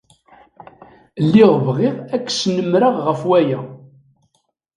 [1.25, 3.59] Lliɣ bɣiɣ ad k-snemmreɣ ɣef waya.